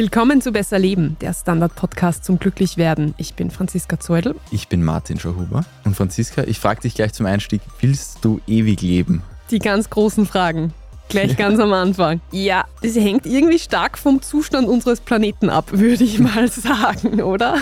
[0.00, 3.14] Willkommen zu Besser Leben, der Standard-Podcast zum Glücklichwerden.
[3.16, 4.36] Ich bin Franziska Zeudel.
[4.52, 5.64] Ich bin Martin Schauhuber.
[5.84, 9.24] Und Franziska, ich frage dich gleich zum Einstieg, willst du ewig leben?
[9.50, 10.72] Die ganz großen Fragen.
[11.08, 12.20] Gleich ganz am Anfang.
[12.30, 17.56] Ja, das hängt irgendwie stark vom Zustand unseres Planeten ab, würde ich mal sagen, oder?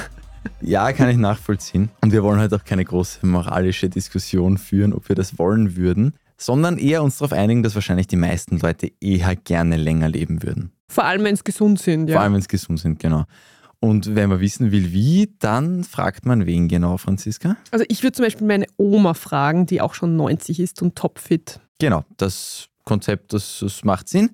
[0.60, 1.88] Ja, kann ich nachvollziehen.
[2.02, 6.12] Und wir wollen heute auch keine große moralische Diskussion führen, ob wir das wollen würden,
[6.36, 10.72] sondern eher uns darauf einigen, dass wahrscheinlich die meisten Leute eher gerne länger leben würden.
[10.88, 12.14] Vor allem, wenn sie gesund sind, ja.
[12.14, 13.24] Vor allem, wenn sie gesund sind, genau.
[13.80, 17.56] Und wenn man wissen will, wie, dann fragt man wen genau, Franziska?
[17.70, 21.60] Also ich würde zum Beispiel meine Oma fragen, die auch schon 90 ist und topfit.
[21.78, 24.30] Genau, das Konzept, das, das macht Sinn.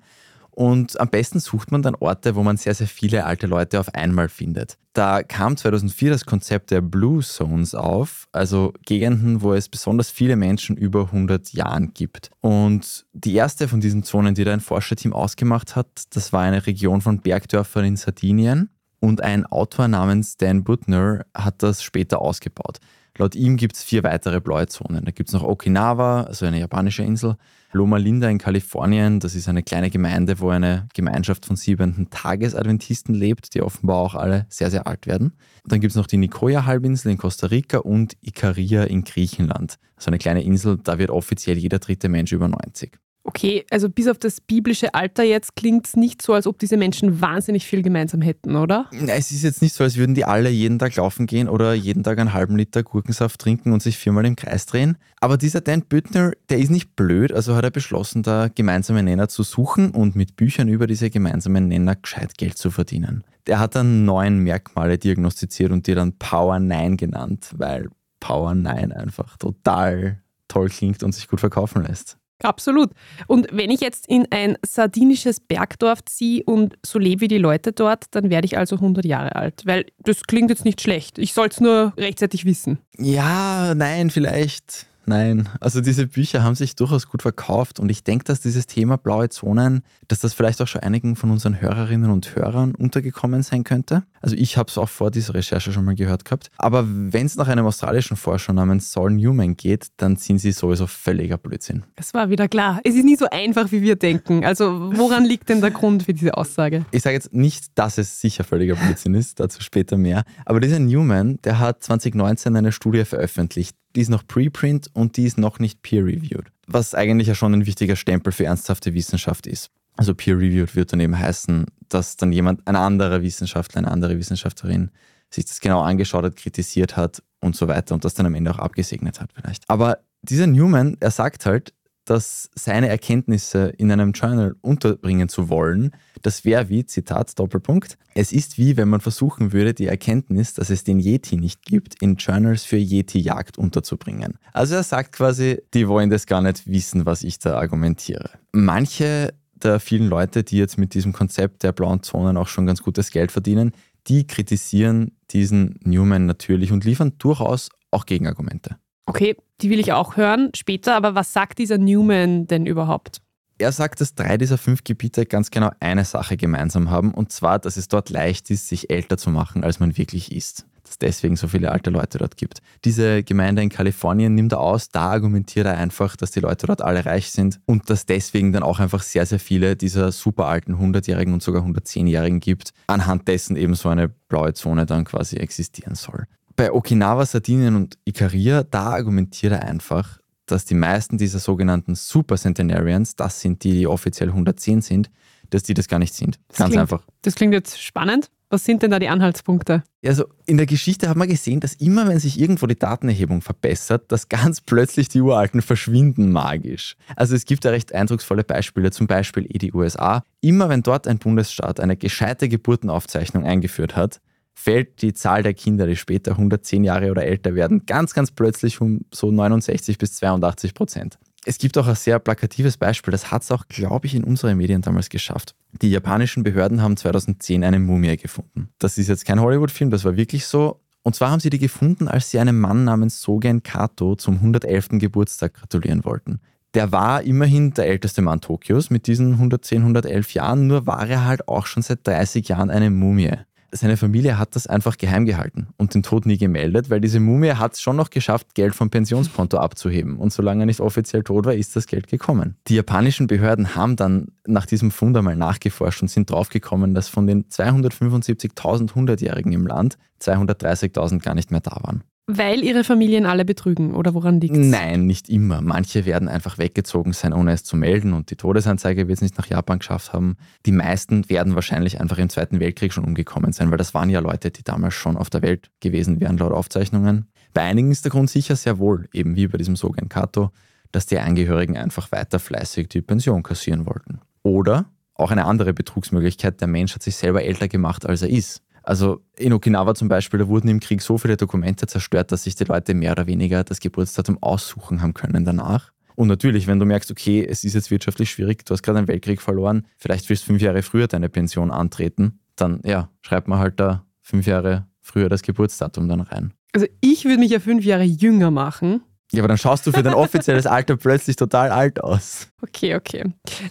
[0.55, 3.93] Und am besten sucht man dann Orte, wo man sehr, sehr viele alte Leute auf
[3.95, 4.77] einmal findet.
[4.93, 10.35] Da kam 2004 das Konzept der Blue Zones auf, also Gegenden, wo es besonders viele
[10.35, 12.29] Menschen über 100 Jahren gibt.
[12.41, 16.67] Und die erste von diesen Zonen, die da ein Forscherteam ausgemacht hat, das war eine
[16.67, 18.69] Region von Bergdörfern in Sardinien.
[18.99, 22.77] Und ein Autor namens Dan Butner hat das später ausgebaut.
[23.17, 25.05] Laut ihm gibt es vier weitere blaue Zonen.
[25.05, 27.35] Da gibt es noch Okinawa, also eine japanische Insel,
[27.71, 33.13] Loma Linda in Kalifornien, das ist eine kleine Gemeinde, wo eine Gemeinschaft von siebenten Tagesadventisten
[33.13, 35.33] lebt, die offenbar auch alle sehr, sehr alt werden.
[35.65, 39.77] dann gibt es noch die Nicoya-Halbinsel in Costa Rica und Ikaria in Griechenland.
[39.97, 42.97] So eine kleine Insel, da wird offiziell jeder dritte Mensch über 90.
[43.25, 46.75] Okay, also bis auf das biblische Alter jetzt klingt es nicht so, als ob diese
[46.75, 48.89] Menschen wahnsinnig viel gemeinsam hätten, oder?
[49.07, 52.03] Es ist jetzt nicht so, als würden die alle jeden Tag laufen gehen oder jeden
[52.03, 54.97] Tag einen halben Liter Gurkensaft trinken und sich viermal im Kreis drehen.
[55.21, 59.29] Aber dieser Dan Büttner, der ist nicht blöd, also hat er beschlossen, da gemeinsame Nenner
[59.29, 63.23] zu suchen und mit Büchern über diese gemeinsamen Nenner gescheit Geld zu verdienen.
[63.47, 68.91] Der hat dann neun Merkmale diagnostiziert und die dann Power 9 genannt, weil Power 9
[68.91, 72.17] einfach total toll klingt und sich gut verkaufen lässt.
[72.41, 72.91] Absolut.
[73.27, 77.71] Und wenn ich jetzt in ein sardinisches Bergdorf ziehe und so lebe wie die Leute
[77.71, 79.61] dort, dann werde ich also 100 Jahre alt.
[79.65, 81.19] Weil das klingt jetzt nicht schlecht.
[81.19, 82.79] Ich soll es nur rechtzeitig wissen.
[82.97, 84.87] Ja, nein, vielleicht.
[85.05, 88.97] Nein, also diese Bücher haben sich durchaus gut verkauft und ich denke, dass dieses Thema
[88.97, 93.63] blaue Zonen, dass das vielleicht auch schon einigen von unseren Hörerinnen und Hörern untergekommen sein
[93.63, 94.03] könnte.
[94.21, 96.49] Also ich habe es auch vor dieser Recherche schon mal gehört gehabt.
[96.57, 100.87] Aber wenn es nach einem australischen Forscher namens Saul Newman geht, dann sind sie sowieso
[100.87, 101.83] völliger Blödsinn.
[101.95, 102.79] Das war wieder klar.
[102.83, 104.45] Es ist nicht so einfach, wie wir denken.
[104.45, 106.85] Also woran liegt denn der Grund für diese Aussage?
[106.91, 110.23] Ich sage jetzt nicht, dass es sicher völliger Blödsinn ist, dazu später mehr.
[110.45, 115.25] Aber dieser Newman, der hat 2019 eine Studie veröffentlicht, die ist noch Preprint und die
[115.25, 116.51] ist noch nicht peer-reviewed.
[116.67, 119.69] Was eigentlich ja schon ein wichtiger Stempel für ernsthafte Wissenschaft ist.
[119.95, 124.91] Also peer-reviewed wird dann eben heißen, dass dann jemand, ein anderer Wissenschaftler, eine andere Wissenschaftlerin
[125.29, 128.51] sich das genau angeschaut hat, kritisiert hat und so weiter und das dann am Ende
[128.51, 129.63] auch abgesegnet hat vielleicht.
[129.69, 131.73] Aber dieser Newman, er sagt halt,
[132.05, 135.91] dass seine Erkenntnisse in einem Journal unterbringen zu wollen,
[136.21, 140.69] das wäre wie, Zitat, Doppelpunkt, es ist wie, wenn man versuchen würde, die Erkenntnis, dass
[140.69, 144.37] es den Yeti nicht gibt, in Journals für Yeti-Jagd unterzubringen.
[144.51, 148.29] Also er sagt quasi, die wollen das gar nicht wissen, was ich da argumentiere.
[148.51, 149.33] Manche
[149.63, 153.11] der vielen Leute, die jetzt mit diesem Konzept der blauen Zonen auch schon ganz gutes
[153.11, 153.71] Geld verdienen,
[154.07, 158.77] die kritisieren diesen Newman natürlich und liefern durchaus auch Gegenargumente.
[159.05, 163.21] Okay, die will ich auch hören später, aber was sagt dieser Newman denn überhaupt?
[163.59, 167.59] Er sagt, dass drei dieser fünf Gebiete ganz genau eine Sache gemeinsam haben, und zwar,
[167.59, 170.65] dass es dort leicht ist, sich älter zu machen, als man wirklich ist.
[170.81, 172.61] Dass es deswegen so viele alte Leute dort gibt.
[172.83, 176.81] Diese Gemeinde in Kalifornien nimmt er aus, da argumentiert er einfach, dass die Leute dort
[176.81, 180.75] alle reich sind und dass deswegen dann auch einfach sehr, sehr viele dieser super alten
[180.75, 185.95] 100-Jährigen und sogar 110-Jährigen gibt, anhand dessen eben so eine blaue Zone dann quasi existieren
[185.95, 186.25] soll
[186.55, 192.35] bei Okinawa, Sardinien und Ikaria, da argumentiert er einfach, dass die meisten dieser sogenannten Super
[192.35, 195.09] Centenarians, das sind die, die offiziell 110 sind,
[195.49, 196.39] dass die das gar nicht sind.
[196.49, 197.05] Das Ganz klingt, einfach.
[197.21, 198.29] Das klingt jetzt spannend.
[198.49, 199.83] Was sind denn da die Anhaltspunkte?
[200.05, 204.11] Also in der Geschichte hat man gesehen, dass immer wenn sich irgendwo die Datenerhebung verbessert,
[204.11, 206.95] dass ganz plötzlich die Uralten verschwinden magisch.
[207.15, 210.23] Also es gibt da recht eindrucksvolle Beispiele, zum Beispiel eh die USA.
[210.41, 214.21] Immer wenn dort ein Bundesstaat eine gescheite Geburtenaufzeichnung eingeführt hat,
[214.53, 218.81] fällt die Zahl der Kinder, die später 110 Jahre oder älter werden, ganz, ganz plötzlich
[218.81, 221.17] um so 69 bis 82 Prozent.
[221.45, 224.57] Es gibt auch ein sehr plakatives Beispiel, das hat es auch, glaube ich, in unseren
[224.57, 225.55] Medien damals geschafft.
[225.81, 228.69] Die japanischen Behörden haben 2010 eine Mumie gefunden.
[228.79, 230.79] Das ist jetzt kein Hollywood-Film, das war wirklich so.
[231.01, 234.99] Und zwar haben sie die gefunden, als sie einem Mann namens Sogen Kato zum 111.
[234.99, 236.39] Geburtstag gratulieren wollten.
[236.75, 241.25] Der war immerhin der älteste Mann Tokios mit diesen 110, 111 Jahren, nur war er
[241.25, 243.33] halt auch schon seit 30 Jahren eine Mumie.
[243.73, 247.53] Seine Familie hat das einfach geheim gehalten und den Tod nie gemeldet, weil diese Mumie
[247.53, 250.17] hat es schon noch geschafft, Geld vom Pensionskonto abzuheben.
[250.17, 252.55] Und solange er nicht offiziell tot war, ist das Geld gekommen.
[252.67, 257.25] Die japanischen Behörden haben dann nach diesem Fund einmal nachgeforscht und sind draufgekommen, dass von
[257.25, 262.03] den 275.000 Hundertjährigen im Land 230.000 gar nicht mehr da waren.
[262.25, 264.67] Weil ihre Familien alle betrügen oder woran liegt es?
[264.67, 265.59] Nein, nicht immer.
[265.59, 269.37] Manche werden einfach weggezogen sein, ohne es zu melden und die Todesanzeige wird es nicht
[269.37, 270.37] nach Japan geschafft haben.
[270.65, 274.21] Die meisten werden wahrscheinlich einfach im Zweiten Weltkrieg schon umgekommen sein, weil das waren ja
[274.21, 277.27] Leute, die damals schon auf der Welt gewesen wären, laut Aufzeichnungen.
[277.53, 280.51] Bei einigen ist der Grund sicher sehr wohl, eben wie bei diesem Sogen Kato,
[280.93, 284.21] dass die Angehörigen einfach weiter fleißig die Pension kassieren wollten.
[284.43, 284.85] Oder
[285.15, 288.61] auch eine andere Betrugsmöglichkeit, der Mensch hat sich selber älter gemacht, als er ist.
[288.83, 292.55] Also in Okinawa zum Beispiel, da wurden im Krieg so viele Dokumente zerstört, dass sich
[292.55, 295.91] die Leute mehr oder weniger das Geburtsdatum aussuchen haben können danach.
[296.15, 299.07] Und natürlich, wenn du merkst, okay, es ist jetzt wirtschaftlich schwierig, du hast gerade einen
[299.07, 303.59] Weltkrieg verloren, vielleicht willst du fünf Jahre früher deine Pension antreten, dann ja, schreibt man
[303.59, 306.53] halt da fünf Jahre früher das Geburtsdatum dann rein.
[306.73, 309.01] Also ich würde mich ja fünf Jahre jünger machen.
[309.33, 312.47] Ja, aber dann schaust du für dein offizielles Alter plötzlich total alt aus.
[312.61, 313.25] Okay, okay.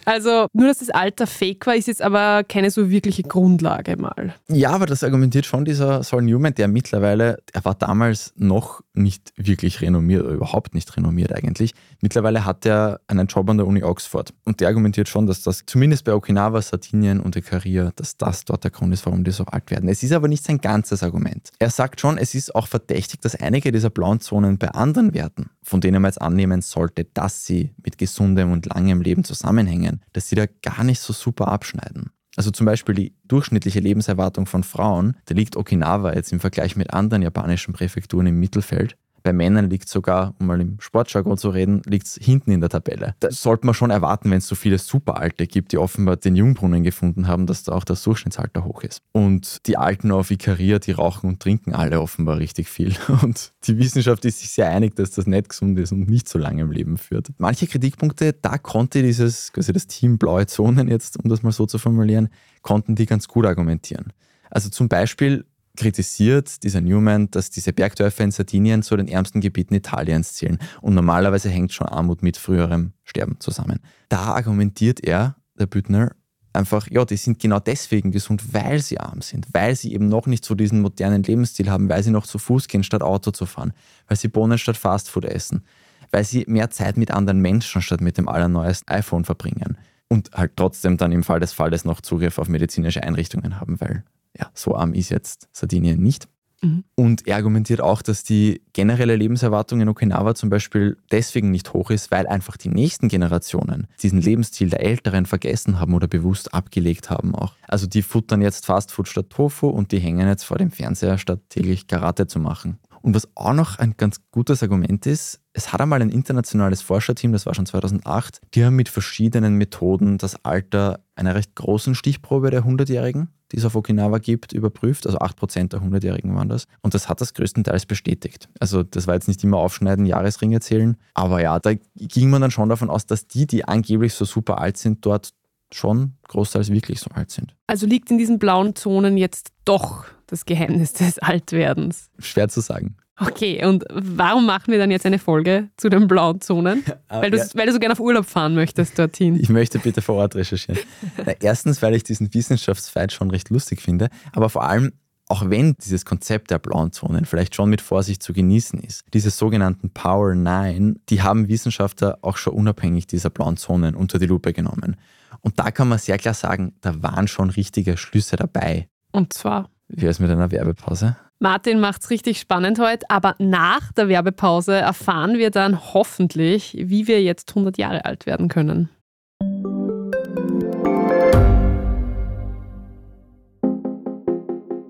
[0.04, 4.34] Also nur, dass das Alter fake war, ist jetzt aber keine so wirkliche Grundlage mal.
[4.48, 9.32] Ja, aber das argumentiert schon dieser Saul Newman, der mittlerweile, er war damals noch nicht
[9.36, 11.74] wirklich renommiert oder überhaupt nicht renommiert eigentlich.
[12.00, 15.62] Mittlerweile hat er einen Job an der Uni Oxford und der argumentiert schon, dass das
[15.64, 19.44] zumindest bei Okinawa, Sardinien und Ikaria, dass das dort der Grund ist, warum die so
[19.44, 19.88] alt werden.
[19.88, 21.50] Es ist aber nicht sein ganzes Argument.
[21.58, 25.48] Er sagt schon, es ist auch verdächtig, dass einige dieser blauen Zonen bei anderen Werten,
[25.62, 30.28] von denen man jetzt annehmen sollte, dass sie mit gesundem und langem Leben zusammenhängen, dass
[30.28, 32.10] sie da gar nicht so super abschneiden.
[32.36, 36.92] Also zum Beispiel die durchschnittliche Lebenserwartung von Frauen, da liegt Okinawa jetzt im Vergleich mit
[36.92, 38.96] anderen japanischen Präfekturen im Mittelfeld.
[39.22, 42.70] Bei Männern liegt sogar, um mal im Sportjargon zu reden, liegt es hinten in der
[42.70, 43.14] Tabelle.
[43.20, 46.82] Da sollte man schon erwarten, wenn es so viele Superalte gibt, die offenbar den Jungbrunnen
[46.82, 49.02] gefunden haben, dass da auch das Durchschnittsalter hoch ist.
[49.12, 52.94] Und die Alten auf Ikaria, die rauchen und trinken alle offenbar richtig viel.
[53.22, 56.38] Und die Wissenschaft ist sich sehr einig, dass das nicht gesund ist und nicht so
[56.38, 57.28] lange im Leben führt.
[57.38, 61.66] Manche Kritikpunkte, da konnte dieses, quasi das Team Blaue Zonen jetzt, um das mal so
[61.66, 62.28] zu formulieren,
[62.62, 64.12] konnten die ganz gut argumentieren.
[64.50, 65.44] Also zum Beispiel
[65.76, 70.58] kritisiert dieser Newman, dass diese Bergdörfer in Sardinien zu den ärmsten Gebieten Italiens zählen.
[70.80, 73.80] Und normalerweise hängt schon Armut mit früherem Sterben zusammen.
[74.08, 76.12] Da argumentiert er, der Büttner,
[76.52, 80.26] einfach, ja, die sind genau deswegen gesund, weil sie arm sind, weil sie eben noch
[80.26, 83.46] nicht so diesen modernen Lebensstil haben, weil sie noch zu Fuß gehen, statt Auto zu
[83.46, 83.72] fahren,
[84.06, 85.64] weil sie Bohnen statt Fastfood essen,
[86.10, 89.78] weil sie mehr Zeit mit anderen Menschen statt mit dem allerneuesten iPhone verbringen
[90.08, 94.04] und halt trotzdem dann im Fall des Falles noch Zugriff auf medizinische Einrichtungen haben, weil
[94.38, 96.28] ja, so arm ist jetzt Sardinien nicht.
[96.62, 96.84] Mhm.
[96.94, 101.90] Und er argumentiert auch, dass die generelle Lebenserwartung in Okinawa zum Beispiel deswegen nicht hoch
[101.90, 107.10] ist, weil einfach die nächsten Generationen diesen Lebensstil der Älteren vergessen haben oder bewusst abgelegt
[107.10, 107.54] haben auch.
[107.66, 111.40] Also die futtern jetzt Fastfood statt Tofu und die hängen jetzt vor dem Fernseher, statt
[111.48, 112.78] täglich Karate zu machen.
[113.02, 117.32] Und was auch noch ein ganz gutes Argument ist, es hat einmal ein internationales Forscherteam,
[117.32, 122.52] das war schon 2008, die haben mit verschiedenen Methoden das Alter einer recht großen Stichprobe
[122.52, 125.06] der 100-Jährigen, die es auf Okinawa gibt, überprüft.
[125.06, 126.66] Also 8% der 100-Jährigen waren das.
[126.80, 128.48] Und das hat das größtenteils bestätigt.
[128.58, 130.96] Also das war jetzt nicht immer aufschneiden, Jahresringe zählen.
[131.14, 134.58] Aber ja, da ging man dann schon davon aus, dass die, die angeblich so super
[134.58, 135.32] alt sind, dort
[135.72, 137.54] schon großteils wirklich so alt sind.
[137.66, 142.10] Also liegt in diesen blauen Zonen jetzt doch das Geheimnis des Altwerdens?
[142.18, 142.96] Schwer zu sagen.
[143.26, 146.84] Okay, und warum machen wir dann jetzt eine Folge zu den blauen Zonen?
[147.08, 147.44] Weil du, ja.
[147.54, 149.38] weil du so gerne auf Urlaub fahren möchtest dorthin.
[149.38, 150.80] Ich möchte bitte vor Ort recherchieren.
[151.24, 154.92] Na, erstens, weil ich diesen Wissenschaftsfight schon recht lustig finde, aber vor allem,
[155.28, 159.30] auch wenn dieses Konzept der blauen Zonen vielleicht schon mit Vorsicht zu genießen ist, diese
[159.30, 164.52] sogenannten Power 9, die haben Wissenschaftler auch schon unabhängig dieser blauen Zonen unter die Lupe
[164.52, 164.96] genommen.
[165.40, 168.88] Und da kann man sehr klar sagen, da waren schon richtige Schlüsse dabei.
[169.12, 169.68] Und zwar?
[169.88, 171.16] Wie ist mit einer Werbepause?
[171.42, 177.08] Martin macht es richtig spannend heute, aber nach der Werbepause erfahren wir dann hoffentlich, wie
[177.08, 178.90] wir jetzt 100 Jahre alt werden können.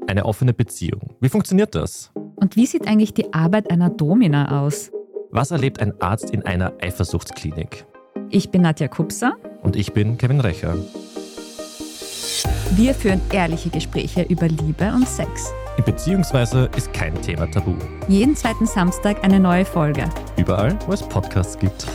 [0.07, 1.17] Eine offene Beziehung.
[1.21, 2.13] Wie funktioniert das?
[2.35, 4.93] Und wie sieht eigentlich die Arbeit einer Domina aus?
[5.31, 7.87] Was erlebt ein Arzt in einer Eifersuchtsklinik?
[8.29, 9.37] Ich bin Nadja Kupser.
[9.63, 10.77] Und ich bin Kevin Recher.
[12.77, 15.51] Wir führen ehrliche Gespräche über Liebe und Sex.
[15.81, 17.75] Beziehungsweise ist kein Thema tabu.
[18.07, 20.05] Jeden zweiten Samstag eine neue Folge.
[20.37, 21.87] Überall, wo es Podcasts gibt.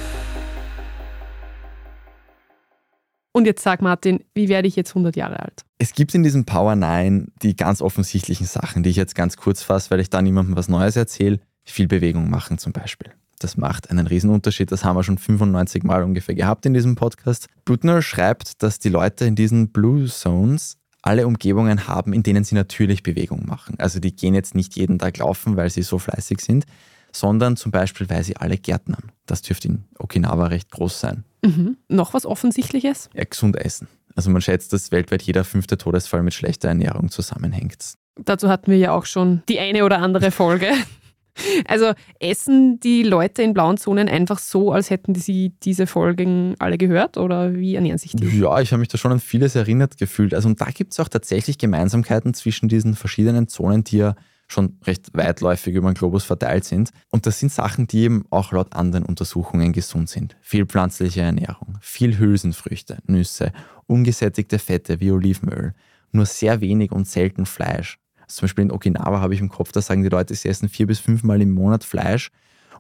[3.32, 5.64] Und jetzt sag Martin, wie werde ich jetzt 100 Jahre alt?
[5.78, 9.62] Es gibt in diesem Power 9 die ganz offensichtlichen Sachen, die ich jetzt ganz kurz
[9.62, 11.40] fasse, weil ich da niemandem was Neues erzähle.
[11.64, 13.12] Viel Bewegung machen zum Beispiel.
[13.40, 14.72] Das macht einen Riesenunterschied.
[14.72, 17.48] Das haben wir schon 95 Mal ungefähr gehabt in diesem Podcast.
[17.64, 20.78] Butner schreibt, dass die Leute in diesen Blue Zones
[21.08, 23.80] alle Umgebungen haben, in denen sie natürlich Bewegung machen.
[23.80, 26.66] Also die gehen jetzt nicht jeden Tag laufen, weil sie so fleißig sind,
[27.14, 29.12] sondern zum Beispiel, weil sie alle gärtnern.
[29.26, 31.24] Das dürfte in Okinawa recht groß sein.
[31.46, 31.78] Mhm.
[31.88, 33.10] Noch was Offensichtliches?
[33.14, 33.88] Ja, gesund essen.
[34.16, 37.94] Also man schätzt, dass weltweit jeder fünfte Todesfall mit schlechter Ernährung zusammenhängt.
[38.16, 40.72] Dazu hatten wir ja auch schon die eine oder andere Folge.
[41.68, 46.78] Also essen die Leute in blauen Zonen einfach so, als hätten sie diese Folgen alle
[46.78, 48.40] gehört oder wie ernähren sich die?
[48.40, 50.34] Ja, ich habe mich da schon an vieles erinnert gefühlt.
[50.34, 54.16] Also und da gibt es auch tatsächlich Gemeinsamkeiten zwischen diesen verschiedenen Zonen, die ja
[54.48, 56.92] schon recht weitläufig über den Globus verteilt sind.
[57.10, 60.38] Und das sind Sachen, die eben auch laut anderen Untersuchungen gesund sind.
[60.42, 63.52] Viel pflanzliche Ernährung, viel Hülsenfrüchte, Nüsse,
[63.88, 65.74] ungesättigte Fette wie Olivenöl,
[66.12, 68.00] nur sehr wenig und selten Fleisch.
[68.28, 70.70] Also zum Beispiel in Okinawa habe ich im Kopf, da sagen die Leute, sie essen
[70.70, 72.32] vier bis fünfmal im Monat Fleisch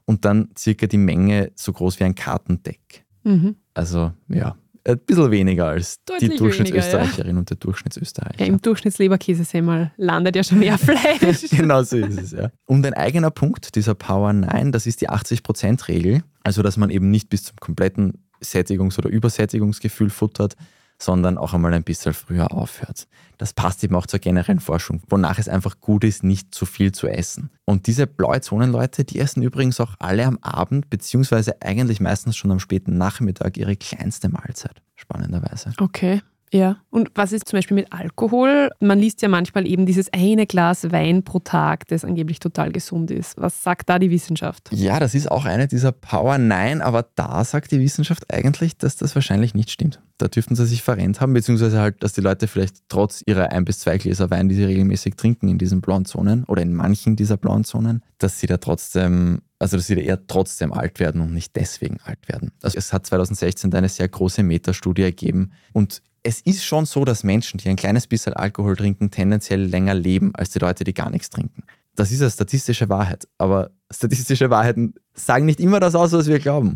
[0.05, 3.05] und dann circa die Menge so groß wie ein Kartendeck.
[3.23, 3.55] Mhm.
[3.73, 4.55] Also ja,
[4.87, 8.39] ein bisschen weniger als Deutlich die Durchschnittsösterreicherin und der Durchschnittsösterreicher.
[8.39, 11.49] Ja, Im Durchschnittsleberkäsesemmel landet ja schon mehr Fleisch.
[11.49, 12.51] genau so ist es, ja.
[12.65, 16.23] Und ein eigener Punkt dieser Power 9, das ist die 80%-Regel.
[16.43, 20.55] Also, dass man eben nicht bis zum kompletten Sättigungs- oder Übersättigungsgefühl futtert,
[20.97, 23.07] sondern auch einmal ein bisschen früher aufhört.
[23.37, 26.91] Das passt eben auch zur generellen Forschung, wonach es einfach gut ist, nicht zu viel
[26.91, 27.51] zu essen.
[27.65, 32.51] Und diese blaue Zonenleute, die essen übrigens auch alle am Abend, beziehungsweise eigentlich meistens schon
[32.51, 34.81] am späten Nachmittag ihre kleinste Mahlzeit.
[34.95, 35.73] Spannenderweise.
[35.79, 36.21] Okay.
[36.51, 36.77] Ja.
[36.89, 38.69] Und was ist zum Beispiel mit Alkohol?
[38.79, 43.11] Man liest ja manchmal eben dieses eine Glas Wein pro Tag, das angeblich total gesund
[43.11, 43.37] ist.
[43.37, 44.69] Was sagt da die Wissenschaft?
[44.71, 48.95] Ja, das ist auch eine dieser Power Nein, aber da sagt die Wissenschaft eigentlich, dass
[48.95, 49.99] das wahrscheinlich nicht stimmt.
[50.17, 53.65] Da dürften sie sich verrennt haben, beziehungsweise halt, dass die Leute vielleicht trotz ihrer ein
[53.65, 57.15] bis zwei Gläser Wein, die sie regelmäßig trinken in diesen blauen Zonen oder in manchen
[57.15, 61.21] dieser blauen Zonen, dass sie da trotzdem also dass sie da eher trotzdem alt werden
[61.21, 62.51] und nicht deswegen alt werden.
[62.61, 67.23] Also es hat 2016 eine sehr große Metastudie ergeben und es ist schon so, dass
[67.23, 71.09] Menschen, die ein kleines bisschen Alkohol trinken, tendenziell länger leben als die Leute, die gar
[71.09, 71.63] nichts trinken.
[71.95, 76.39] Das ist eine statistische Wahrheit, aber statistische Wahrheiten sagen nicht immer das aus, was wir
[76.39, 76.75] glauben.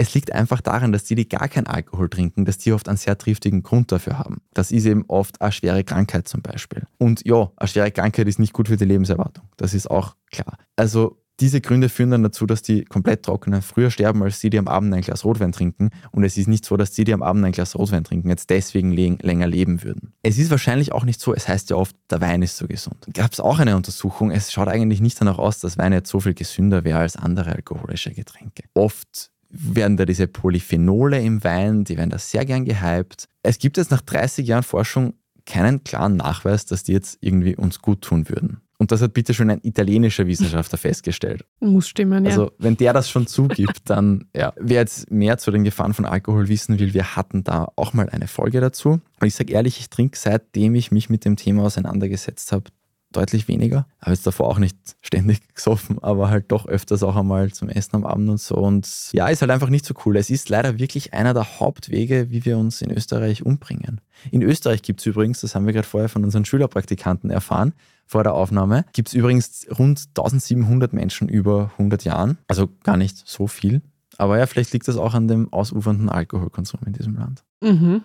[0.00, 2.96] Es liegt einfach daran, dass die, die gar keinen Alkohol trinken, dass die oft einen
[2.96, 4.38] sehr triftigen Grund dafür haben.
[4.54, 6.84] Das ist eben oft eine schwere Krankheit zum Beispiel.
[6.96, 9.44] Und ja, eine schwere Krankheit ist nicht gut für die Lebenserwartung.
[9.58, 10.56] Das ist auch klar.
[10.74, 14.58] Also diese Gründe führen dann dazu, dass die komplett trockenen früher sterben als die, die
[14.58, 15.90] am Abend ein Glas Rotwein trinken.
[16.12, 18.48] Und es ist nicht so, dass die, die am Abend ein Glas Rotwein trinken, jetzt
[18.48, 20.14] deswegen länger leben würden.
[20.22, 23.06] Es ist wahrscheinlich auch nicht so, es heißt ja oft, der Wein ist so gesund.
[23.12, 26.20] Gab es auch eine Untersuchung, es schaut eigentlich nicht danach aus, dass Wein jetzt so
[26.20, 28.62] viel gesünder wäre als andere alkoholische Getränke.
[28.72, 33.26] Oft werden da diese Polyphenole im Wein, die werden da sehr gern gehypt.
[33.42, 35.14] Es gibt jetzt nach 30 Jahren Forschung
[35.46, 38.60] keinen klaren Nachweis, dass die jetzt irgendwie uns gut tun würden.
[38.78, 41.44] Und das hat bitte schon ein italienischer Wissenschaftler festgestellt.
[41.60, 42.30] Muss stimmen, ja.
[42.30, 44.54] Also, wenn der das schon zugibt, dann, ja.
[44.56, 48.08] Wer jetzt mehr zu den Gefahren von Alkohol wissen will, wir hatten da auch mal
[48.08, 49.00] eine Folge dazu.
[49.20, 52.70] Und ich sage ehrlich, ich trinke seitdem ich mich mit dem Thema auseinandergesetzt habe,
[53.12, 53.86] deutlich weniger.
[54.00, 57.96] Habe jetzt davor auch nicht ständig gesoffen, aber halt doch öfters auch einmal zum Essen
[57.96, 58.56] am Abend und so.
[58.56, 60.16] Und ja, ist halt einfach nicht so cool.
[60.16, 64.00] Es ist leider wirklich einer der Hauptwege, wie wir uns in Österreich umbringen.
[64.30, 67.72] In Österreich gibt es übrigens, das haben wir gerade vorher von unseren Schülerpraktikanten erfahren,
[68.06, 72.38] vor der Aufnahme, gibt es übrigens rund 1700 Menschen über 100 Jahren.
[72.48, 73.82] Also gar nicht so viel.
[74.18, 77.44] Aber ja, vielleicht liegt das auch an dem ausufernden Alkoholkonsum in diesem Land.
[77.62, 78.02] Mhm.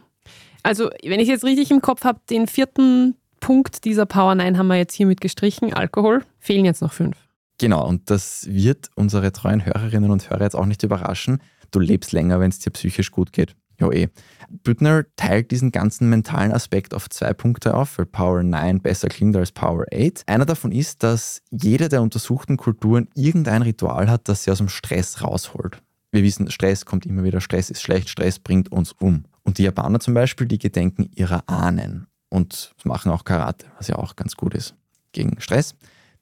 [0.64, 3.16] Also, wenn ich jetzt richtig im Kopf habe, den vierten
[3.46, 6.24] Punkt dieser Power 9 haben wir jetzt hiermit gestrichen, Alkohol.
[6.40, 7.16] Fehlen jetzt noch fünf.
[7.60, 11.40] Genau, und das wird unsere treuen Hörerinnen und Hörer jetzt auch nicht überraschen.
[11.70, 13.56] Du lebst länger, wenn es dir psychisch gut geht.
[13.80, 14.08] Jo eh.
[14.50, 19.36] Büttner teilt diesen ganzen mentalen Aspekt auf zwei Punkte auf, weil Power 9 besser klingt
[19.36, 20.24] als Power 8.
[20.26, 24.70] Einer davon ist, dass jede der untersuchten Kulturen irgendein Ritual hat, das sie aus dem
[24.70, 25.84] Stress rausholt.
[26.12, 29.26] Wir wissen, Stress kommt immer wieder, Stress ist schlecht, Stress bringt uns um.
[29.44, 33.96] Und die Japaner zum Beispiel, die gedenken ihrer Ahnen und machen auch Karate, was ja
[33.96, 34.76] auch ganz gut ist
[35.14, 35.76] gegen Stress.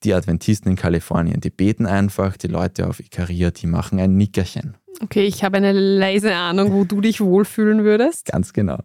[0.03, 4.77] Die Adventisten in Kalifornien, die beten einfach, die Leute auf Ikaria, die machen ein Nickerchen.
[5.01, 8.25] Okay, ich habe eine leise Ahnung, wo du dich wohlfühlen würdest.
[8.25, 8.79] Ganz genau.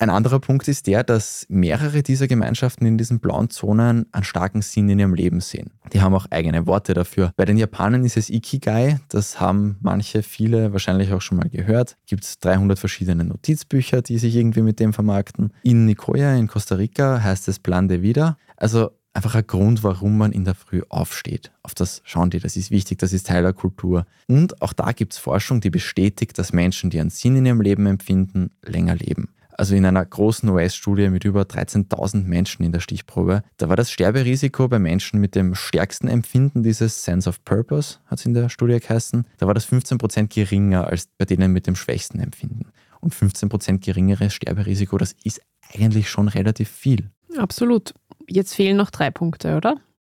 [0.00, 4.62] Ein anderer Punkt ist der, dass mehrere dieser Gemeinschaften in diesen blauen Zonen einen starken
[4.62, 5.72] Sinn in ihrem Leben sehen.
[5.92, 7.34] Die haben auch eigene Worte dafür.
[7.36, 11.98] Bei den Japanern ist es Ikigai, das haben manche, viele wahrscheinlich auch schon mal gehört.
[12.06, 15.52] Gibt es 300 verschiedene Notizbücher, die sich irgendwie mit dem vermarkten.
[15.64, 18.38] In Nicoya in Costa Rica heißt es Plan de Vida.
[18.56, 21.52] Also einfach ein Grund, warum man in der Früh aufsteht.
[21.62, 24.06] Auf das schauen die, das ist wichtig, das ist Teil der Kultur.
[24.28, 27.60] Und auch da gibt es Forschung, die bestätigt, dass Menschen, die einen Sinn in ihrem
[27.60, 29.28] Leben empfinden, länger leben.
[29.60, 33.90] Also in einer großen US-Studie mit über 13.000 Menschen in der Stichprobe, da war das
[33.90, 38.48] Sterberisiko bei Menschen mit dem stärksten Empfinden dieses Sense of Purpose, hat es in der
[38.48, 42.72] Studie geheißen, da war das 15% geringer als bei denen mit dem schwächsten Empfinden.
[43.02, 45.42] und 15% geringeres Sterberisiko, das ist
[45.74, 47.10] eigentlich schon relativ viel.
[47.36, 47.92] Absolut.
[48.28, 49.76] Jetzt fehlen noch drei Punkte, oder?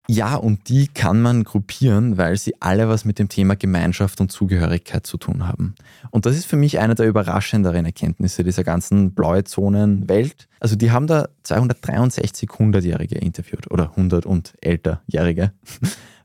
[0.09, 4.31] Ja, und die kann man gruppieren, weil sie alle was mit dem Thema Gemeinschaft und
[4.31, 5.75] Zugehörigkeit zu tun haben.
[6.11, 10.49] Und das ist für mich eine der überraschenderen Erkenntnisse dieser ganzen blaue Zonen-Welt.
[10.59, 15.53] Also die haben da 263 100-Jährige interviewt oder 100 und älterjährige.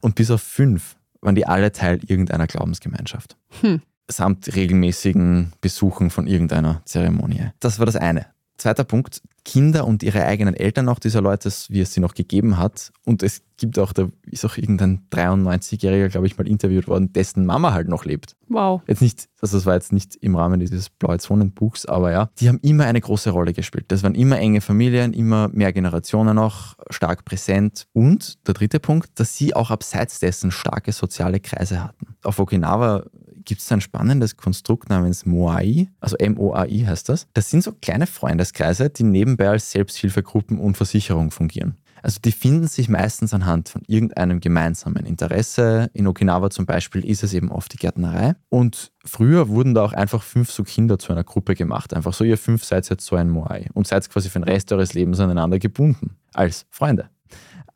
[0.01, 3.37] Und bis auf fünf waren die alle Teil irgendeiner Glaubensgemeinschaft.
[3.61, 3.83] Hm.
[4.11, 7.51] Samt regelmäßigen Besuchen von irgendeiner Zeremonie.
[7.61, 8.27] Das war das eine.
[8.59, 12.59] Zweiter Punkt, Kinder und ihre eigenen Eltern noch dieser Leute, wie es sie noch gegeben
[12.59, 12.93] hat.
[13.05, 17.47] Und es gibt auch, da ist auch irgendein 93-Jähriger, glaube ich, mal interviewt worden, dessen
[17.47, 18.37] Mama halt noch lebt.
[18.49, 18.83] Wow.
[18.87, 22.49] Jetzt nicht, also das war jetzt nicht im Rahmen dieses Blaue Zonen-Buchs, aber ja, die
[22.49, 23.87] haben immer eine große Rolle gespielt.
[23.89, 27.87] Das waren immer enge Familien, immer mehr Generationen noch, stark präsent.
[27.93, 32.17] Und der dritte Punkt, dass sie auch abseits dessen starke soziale Kreise hatten.
[32.23, 33.05] Auf Okinawa
[33.49, 37.27] gibt es ein spannendes Konstrukt namens Moai, also M-O-A-I heißt das.
[37.33, 41.79] Das sind so kleine Freundeskreise, die nebenbei als Selbsthilfegruppen und Versicherung fungieren.
[42.03, 45.91] Also die finden sich meistens anhand von irgendeinem gemeinsamen Interesse.
[45.95, 48.35] In Okinawa zum Beispiel ist es eben oft die Gärtnerei.
[48.51, 51.95] Und früher wurden da auch einfach fünf so Kinder zu einer Gruppe gemacht.
[51.95, 54.71] Einfach so, ihr fünf seid jetzt so ein Moai und seid quasi für den Rest
[54.73, 56.19] eures Lebens aneinander gebunden.
[56.35, 57.09] Als Freunde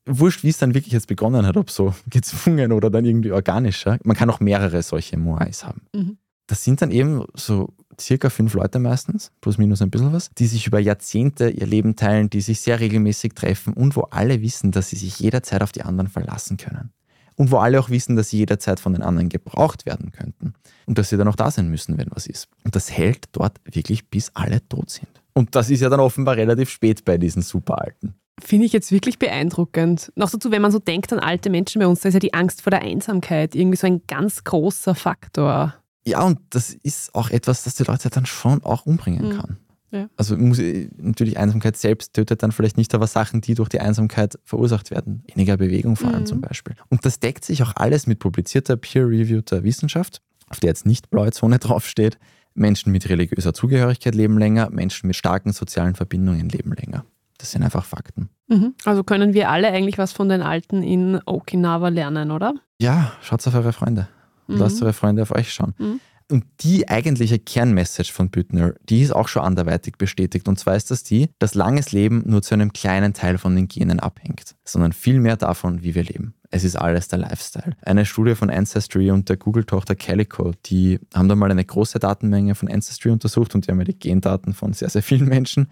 [0.06, 3.99] wurscht, wie es dann wirklich jetzt begonnen hat, ob so gezwungen oder dann irgendwie organischer.
[4.04, 5.82] Man kann auch mehrere solche Moais haben.
[5.94, 6.18] Mhm.
[6.47, 10.47] Das sind dann eben so circa fünf Leute meistens, plus minus ein bisschen was, die
[10.47, 14.73] sich über Jahrzehnte ihr Leben teilen, die sich sehr regelmäßig treffen und wo alle wissen,
[14.73, 16.92] dass sie sich jederzeit auf die anderen verlassen können.
[17.37, 20.52] Und wo alle auch wissen, dass sie jederzeit von den anderen gebraucht werden könnten.
[20.85, 22.49] Und dass sie dann auch da sein müssen, wenn was ist.
[22.62, 25.09] Und das hält dort wirklich, bis alle tot sind.
[25.32, 28.14] Und das ist ja dann offenbar relativ spät bei diesen Superalten.
[28.41, 30.12] Finde ich jetzt wirklich beeindruckend.
[30.17, 32.35] Noch dazu, wenn man so denkt an alte Menschen bei uns, da ist ja die
[32.35, 35.75] Angst vor der Einsamkeit irgendwie so ein ganz großer Faktor.
[36.05, 39.33] Ja, und das ist auch etwas, das die Leute dann schon auch umbringen Mhm.
[39.39, 39.57] kann.
[39.93, 40.09] Ja.
[40.17, 40.59] Also muss,
[40.97, 45.23] natürlich Einsamkeit selbst tötet dann vielleicht nicht, aber Sachen, die durch die Einsamkeit verursacht werden.
[45.33, 46.27] Weniger Bewegung vor allem Mhm.
[46.27, 46.75] zum Beispiel.
[46.88, 51.31] Und das deckt sich auch alles mit publizierter, peer-reviewter Wissenschaft, auf der jetzt nicht blaue
[51.31, 52.18] Zone draufsteht.
[52.55, 57.05] Menschen mit religiöser Zugehörigkeit leben länger, Menschen mit starken sozialen Verbindungen leben länger.
[57.42, 58.28] Das sind einfach Fakten.
[58.46, 58.74] Mhm.
[58.85, 62.55] Also können wir alle eigentlich was von den Alten in Okinawa lernen, oder?
[62.78, 64.07] Ja, schaut auf eure Freunde.
[64.46, 64.61] Und Mhm.
[64.61, 65.74] lasst eure Freunde auf euch schauen.
[65.76, 65.98] Mhm.
[66.31, 70.46] Und die eigentliche Kernmessage von Büttner, die ist auch schon anderweitig bestätigt.
[70.46, 73.66] Und zwar ist das die, dass langes Leben nur zu einem kleinen Teil von den
[73.66, 76.35] Genen abhängt, sondern viel mehr davon, wie wir leben.
[76.50, 77.72] Es ist alles der Lifestyle.
[77.83, 82.55] Eine Studie von Ancestry und der Google-Tochter Calico, die haben da mal eine große Datenmenge
[82.55, 85.68] von Ancestry untersucht und die haben ja die Gendaten von sehr, sehr vielen Menschen.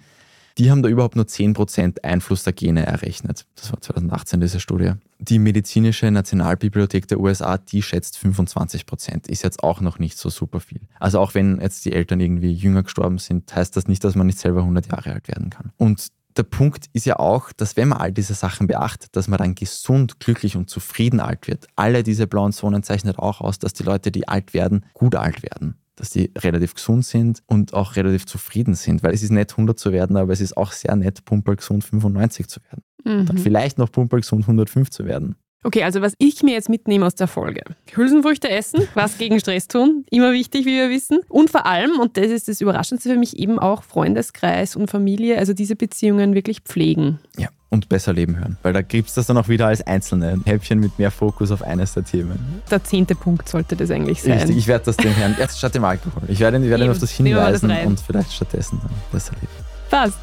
[0.60, 3.46] Die haben da überhaupt nur 10% Einfluss der Gene errechnet.
[3.54, 4.92] Das war 2018 diese Studie.
[5.18, 9.30] Die medizinische Nationalbibliothek der USA, die schätzt 25%.
[9.30, 10.82] Ist jetzt auch noch nicht so super viel.
[10.98, 14.26] Also auch wenn jetzt die Eltern irgendwie jünger gestorben sind, heißt das nicht, dass man
[14.26, 15.72] nicht selber 100 Jahre alt werden kann.
[15.78, 19.38] Und der Punkt ist ja auch, dass wenn man all diese Sachen beachtet, dass man
[19.38, 21.68] dann gesund, glücklich und zufrieden alt wird.
[21.74, 25.42] Alle diese blauen Zonen zeichnet auch aus, dass die Leute, die alt werden, gut alt
[25.42, 29.52] werden dass die relativ gesund sind und auch relativ zufrieden sind, weil es ist nett
[29.52, 32.82] 100 zu werden, aber es ist auch sehr nett, pumpergesund 95 zu werden.
[33.04, 33.38] Dann Mhm.
[33.38, 35.36] vielleicht noch pumpergesund 105 zu werden.
[35.62, 37.62] Okay, also was ich mir jetzt mitnehme aus der Folge.
[37.92, 41.20] Hülsenfrüchte essen, was gegen Stress tun, immer wichtig, wie wir wissen.
[41.28, 45.36] Und vor allem, und das ist das Überraschendste für mich, eben auch Freundeskreis und Familie,
[45.38, 47.18] also diese Beziehungen wirklich pflegen.
[47.36, 50.40] Ja, und besser leben hören, weil da gibt es das dann auch wieder als einzelne
[50.46, 52.62] Häppchen mit mehr Fokus auf eines der Themen.
[52.70, 54.38] Der zehnte Punkt sollte das eigentlich sein.
[54.38, 56.22] Richtig, ich werde das dem Herrn, erst statt dem Alkohol.
[56.28, 57.86] Ich werde, ich werde ihn auf das das hinweisen rein.
[57.86, 59.52] und vielleicht stattdessen dann besser leben.
[59.90, 60.18] Passt.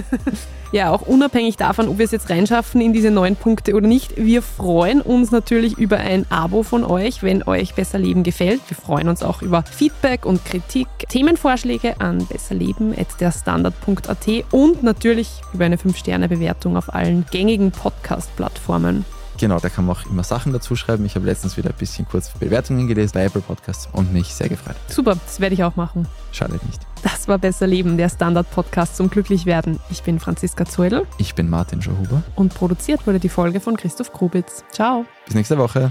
[0.72, 4.16] ja, auch unabhängig davon, ob wir es jetzt reinschaffen in diese neun Punkte oder nicht.
[4.16, 8.60] Wir freuen uns natürlich über ein Abo von euch, wenn euch Besser Leben gefällt.
[8.68, 15.76] Wir freuen uns auch über Feedback und Kritik, Themenvorschläge an besserleben.derstandard.at und natürlich über eine
[15.76, 19.04] 5-Sterne-Bewertung auf allen gängigen Podcast-Plattformen.
[19.42, 21.04] Genau, da kann man auch immer Sachen dazu schreiben.
[21.04, 24.48] Ich habe letztens wieder ein bisschen kurz Bewertungen gelesen bei Apple Podcasts und mich sehr
[24.48, 24.76] gefreut.
[24.86, 26.06] Super, das werde ich auch machen.
[26.30, 26.80] Schadet nicht.
[27.02, 29.80] Das war Besser Leben, der Standard-Podcast zum Glücklichwerden.
[29.90, 32.22] Ich bin Franziska Zeudel Ich bin Martin Schauhuber.
[32.36, 34.62] und produziert wurde die Folge von Christoph Grubitz.
[34.70, 35.06] Ciao.
[35.26, 35.90] Bis nächste Woche.